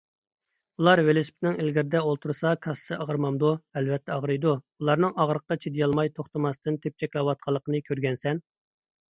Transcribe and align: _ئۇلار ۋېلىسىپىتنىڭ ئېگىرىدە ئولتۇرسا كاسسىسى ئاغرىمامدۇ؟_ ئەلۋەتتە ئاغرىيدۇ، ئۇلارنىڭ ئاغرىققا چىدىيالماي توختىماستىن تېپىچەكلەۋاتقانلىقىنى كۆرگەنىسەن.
_ئۇلار 0.83 1.01
ۋېلىسىپىتنىڭ 1.09 1.59
ئېگىرىدە 1.65 2.01
ئولتۇرسا 2.11 2.53
كاسسىسى 2.67 2.97
ئاغرىمامدۇ؟_ 2.97 3.51
ئەلۋەتتە 3.83 4.15
ئاغرىيدۇ، 4.15 4.55
ئۇلارنىڭ 4.63 5.15
ئاغرىققا 5.21 5.59
چىدىيالماي 5.67 6.13
توختىماستىن 6.17 6.83
تېپىچەكلەۋاتقانلىقىنى 6.87 7.85
كۆرگەنىسەن. 7.93 8.43